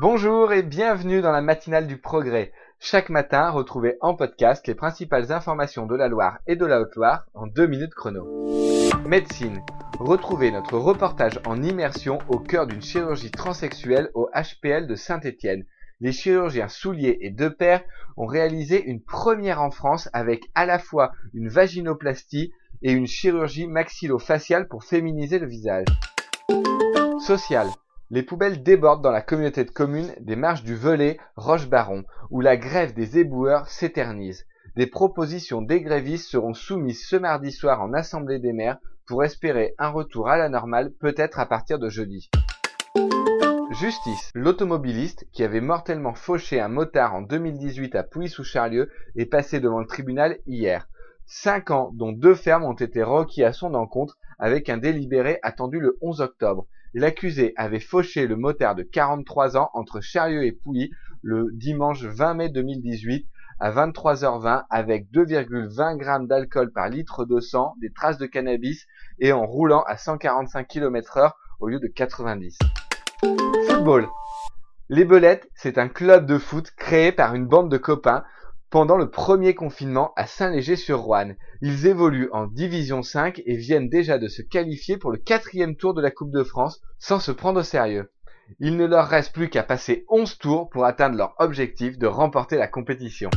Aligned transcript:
Bonjour 0.00 0.52
et 0.52 0.62
bienvenue 0.62 1.22
dans 1.22 1.32
la 1.32 1.40
matinale 1.40 1.88
du 1.88 1.96
progrès. 1.98 2.52
Chaque 2.78 3.08
matin, 3.08 3.50
retrouvez 3.50 3.96
en 4.00 4.14
podcast 4.14 4.64
les 4.68 4.76
principales 4.76 5.32
informations 5.32 5.86
de 5.86 5.96
la 5.96 6.06
Loire 6.06 6.38
et 6.46 6.54
de 6.54 6.64
la 6.64 6.80
Haute-Loire 6.80 7.26
en 7.34 7.48
deux 7.48 7.66
minutes 7.66 7.96
chrono. 7.96 8.24
Médecine. 9.08 9.60
Retrouvez 9.98 10.52
notre 10.52 10.78
reportage 10.78 11.40
en 11.44 11.64
immersion 11.64 12.20
au 12.28 12.38
cœur 12.38 12.68
d'une 12.68 12.80
chirurgie 12.80 13.32
transsexuelle 13.32 14.12
au 14.14 14.30
HPL 14.32 14.86
de 14.86 14.94
Saint-Étienne. 14.94 15.64
Les 16.00 16.12
chirurgiens 16.12 16.68
Soulier 16.68 17.18
et 17.22 17.30
Depère 17.30 17.82
ont 18.16 18.26
réalisé 18.26 18.84
une 18.84 19.02
première 19.02 19.60
en 19.60 19.72
France 19.72 20.08
avec 20.12 20.44
à 20.54 20.64
la 20.64 20.78
fois 20.78 21.10
une 21.34 21.48
vaginoplastie 21.48 22.52
et 22.82 22.92
une 22.92 23.08
chirurgie 23.08 23.66
maxillofaciale 23.66 24.68
pour 24.68 24.84
féminiser 24.84 25.40
le 25.40 25.48
visage. 25.48 25.86
Social. 27.18 27.66
Les 28.10 28.22
poubelles 28.22 28.62
débordent 28.62 29.02
dans 29.02 29.10
la 29.10 29.20
communauté 29.20 29.64
de 29.64 29.70
communes 29.70 30.14
des 30.20 30.34
marches 30.34 30.62
du 30.62 30.74
Velay 30.74 31.18
Roche-Baron, 31.36 32.04
où 32.30 32.40
la 32.40 32.56
grève 32.56 32.94
des 32.94 33.18
éboueurs 33.18 33.68
s'éternise. 33.68 34.46
Des 34.76 34.86
propositions 34.86 35.60
des 35.60 35.82
grévistes 35.82 36.30
seront 36.30 36.54
soumises 36.54 37.04
ce 37.06 37.16
mardi 37.16 37.52
soir 37.52 37.82
en 37.82 37.92
Assemblée 37.92 38.38
des 38.38 38.54
maires 38.54 38.78
pour 39.06 39.24
espérer 39.24 39.74
un 39.76 39.88
retour 39.88 40.30
à 40.30 40.38
la 40.38 40.48
normale 40.48 40.90
peut-être 41.00 41.38
à 41.38 41.44
partir 41.44 41.78
de 41.78 41.90
jeudi. 41.90 42.30
Justice. 43.72 44.30
L'automobiliste 44.34 45.26
qui 45.32 45.44
avait 45.44 45.60
mortellement 45.60 46.14
fauché 46.14 46.60
un 46.60 46.68
motard 46.68 47.14
en 47.14 47.20
2018 47.20 47.94
à 47.94 48.04
Pouilly-sous-Charlieu 48.04 48.90
est 49.16 49.26
passé 49.26 49.60
devant 49.60 49.80
le 49.80 49.86
tribunal 49.86 50.38
hier. 50.46 50.88
Cinq 51.30 51.70
ans, 51.70 51.90
dont 51.92 52.12
deux 52.12 52.34
fermes, 52.34 52.64
ont 52.64 52.72
été 52.72 53.02
requis 53.02 53.44
à 53.44 53.52
son 53.52 53.74
encontre 53.74 54.16
avec 54.38 54.70
un 54.70 54.78
délibéré 54.78 55.38
attendu 55.42 55.78
le 55.78 55.98
11 56.00 56.22
octobre. 56.22 56.66
L'accusé 56.94 57.52
avait 57.56 57.80
fauché 57.80 58.26
le 58.26 58.34
motard 58.34 58.74
de 58.74 58.82
43 58.82 59.58
ans 59.58 59.68
entre 59.74 60.00
Charlieu 60.00 60.44
et 60.44 60.52
Pouilly 60.52 60.90
le 61.20 61.50
dimanche 61.52 62.02
20 62.02 62.32
mai 62.32 62.48
2018 62.48 63.26
à 63.60 63.70
23h20 63.70 64.64
avec 64.70 65.12
2,20 65.12 66.02
g 66.02 66.26
d'alcool 66.26 66.72
par 66.72 66.88
litre 66.88 67.26
de 67.26 67.40
sang, 67.40 67.74
des 67.82 67.92
traces 67.92 68.16
de 68.16 68.24
cannabis 68.24 68.86
et 69.18 69.32
en 69.32 69.44
roulant 69.44 69.82
à 69.82 69.98
145 69.98 70.66
km 70.66 71.18
heure 71.18 71.36
au 71.60 71.68
lieu 71.68 71.78
de 71.78 71.88
90. 71.88 72.58
Football. 73.68 74.08
Les 74.88 75.04
Belettes, 75.04 75.50
c'est 75.54 75.76
un 75.76 75.88
club 75.88 76.24
de 76.24 76.38
foot 76.38 76.70
créé 76.74 77.12
par 77.12 77.34
une 77.34 77.46
bande 77.46 77.70
de 77.70 77.76
copains 77.76 78.24
pendant 78.70 78.96
le 78.96 79.10
premier 79.10 79.54
confinement 79.54 80.12
à 80.16 80.26
Saint-Léger-sur-Roanne. 80.26 81.36
Ils 81.62 81.86
évoluent 81.86 82.30
en 82.32 82.46
Division 82.46 83.02
5 83.02 83.42
et 83.46 83.56
viennent 83.56 83.88
déjà 83.88 84.18
de 84.18 84.28
se 84.28 84.42
qualifier 84.42 84.98
pour 84.98 85.10
le 85.10 85.18
quatrième 85.18 85.76
tour 85.76 85.94
de 85.94 86.02
la 86.02 86.10
Coupe 86.10 86.30
de 86.30 86.44
France 86.44 86.80
sans 86.98 87.20
se 87.20 87.32
prendre 87.32 87.60
au 87.60 87.64
sérieux. 87.64 88.10
Il 88.60 88.76
ne 88.76 88.86
leur 88.86 89.06
reste 89.06 89.32
plus 89.32 89.50
qu'à 89.50 89.62
passer 89.62 90.04
11 90.08 90.38
tours 90.38 90.70
pour 90.70 90.84
atteindre 90.84 91.16
leur 91.16 91.34
objectif 91.38 91.98
de 91.98 92.06
remporter 92.06 92.56
la 92.56 92.68
compétition. 92.68 93.30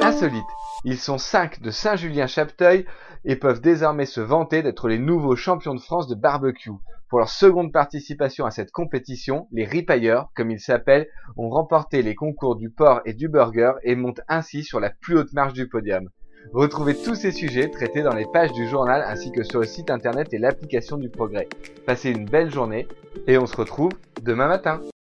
Insolite. 0.00 0.44
Ils 0.84 0.98
sont 0.98 1.18
5 1.18 1.60
de 1.60 1.70
Saint-Julien-Chapteuil 1.70 2.86
et 3.24 3.36
peuvent 3.36 3.60
désormais 3.60 4.06
se 4.06 4.20
vanter 4.20 4.62
d'être 4.62 4.88
les 4.88 4.98
nouveaux 4.98 5.36
champions 5.36 5.74
de 5.74 5.80
France 5.80 6.06
de 6.06 6.14
barbecue. 6.14 6.70
Pour 7.08 7.18
leur 7.18 7.28
seconde 7.28 7.72
participation 7.72 8.44
à 8.44 8.50
cette 8.50 8.70
compétition, 8.70 9.48
les 9.50 9.64
ripailleurs, 9.64 10.30
comme 10.36 10.50
ils 10.50 10.60
s'appellent, 10.60 11.08
ont 11.36 11.48
remporté 11.48 12.02
les 12.02 12.14
concours 12.14 12.54
du 12.54 12.70
porc 12.70 13.00
et 13.06 13.14
du 13.14 13.28
burger 13.28 13.72
et 13.82 13.96
montent 13.96 14.20
ainsi 14.28 14.62
sur 14.62 14.78
la 14.78 14.90
plus 14.90 15.18
haute 15.18 15.32
marche 15.32 15.54
du 15.54 15.68
podium. 15.68 16.10
Retrouvez 16.52 16.94
tous 16.94 17.14
ces 17.14 17.32
sujets 17.32 17.70
traités 17.70 18.02
dans 18.02 18.14
les 18.14 18.26
pages 18.32 18.52
du 18.52 18.68
journal 18.68 19.02
ainsi 19.06 19.32
que 19.32 19.42
sur 19.42 19.60
le 19.60 19.66
site 19.66 19.90
internet 19.90 20.32
et 20.32 20.38
l'application 20.38 20.96
du 20.96 21.08
progrès. 21.08 21.48
Passez 21.86 22.10
une 22.10 22.24
belle 22.24 22.52
journée 22.52 22.86
et 23.26 23.36
on 23.36 23.46
se 23.46 23.56
retrouve 23.56 23.92
demain 24.22 24.46
matin. 24.46 24.80